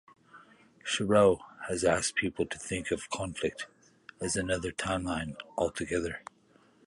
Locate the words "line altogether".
5.03-6.23